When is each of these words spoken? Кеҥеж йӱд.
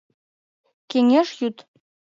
Кеҥеж 0.89 1.29
йӱд. 1.39 1.57